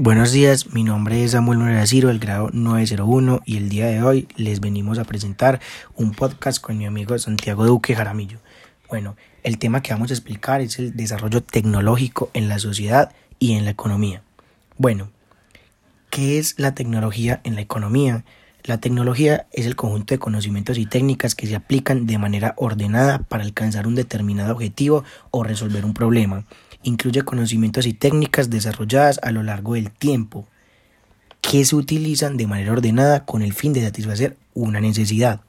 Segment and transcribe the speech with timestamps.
[0.00, 4.00] Buenos días, mi nombre es Samuel Morera Ciro, del grado 901 y el día de
[4.00, 5.58] hoy les venimos a presentar
[5.96, 8.38] un podcast con mi amigo Santiago Duque Jaramillo.
[8.88, 13.54] Bueno, el tema que vamos a explicar es el desarrollo tecnológico en la sociedad y
[13.54, 14.22] en la economía.
[14.76, 15.10] Bueno,
[16.10, 18.24] ¿qué es la tecnología en la economía?
[18.62, 23.18] La tecnología es el conjunto de conocimientos y técnicas que se aplican de manera ordenada
[23.18, 25.02] para alcanzar un determinado objetivo
[25.32, 26.44] o resolver un problema.
[26.82, 30.46] Incluye conocimientos y técnicas desarrolladas a lo largo del tiempo
[31.40, 35.40] que se utilizan de manera ordenada con el fin de satisfacer una necesidad.